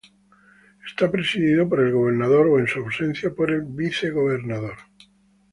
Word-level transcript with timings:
Está 0.87 1.11
presidido 1.11 1.69
por 1.69 1.79
el 1.79 1.93
gobernador 1.93 2.47
o, 2.47 2.57
en 2.57 2.65
su 2.67 2.79
ausencia, 2.79 3.29
por 3.35 3.51
el 3.51 3.61
vicegobernador. 3.61 4.77